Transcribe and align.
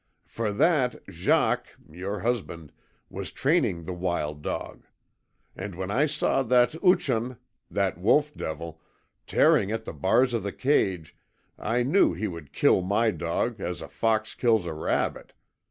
"For 0.25 0.51
that, 0.53 1.03
Jacques 1.11 1.77
your 1.87 2.21
husband 2.21 2.71
was 3.07 3.31
training 3.31 3.83
the 3.83 3.93
wild 3.93 4.41
dog. 4.41 4.87
And 5.55 5.75
when 5.75 5.91
I 5.91 6.07
saw 6.07 6.41
that 6.41 6.73
OOCHUN 6.83 7.37
that 7.69 7.99
wolf 7.99 8.33
devil 8.35 8.81
tearing 9.27 9.69
at 9.71 9.85
the 9.85 9.93
bars 9.93 10.33
of 10.33 10.41
the 10.41 10.53
cage 10.53 11.15
I 11.59 11.83
knew 11.83 12.13
he 12.13 12.27
would 12.27 12.51
kill 12.51 12.81
my 12.81 13.11
dog 13.11 13.59
as 13.61 13.79
a 13.79 13.87
fox 13.87 14.33
kills 14.33 14.65
a 14.65 14.73
rabbit. 14.73 15.33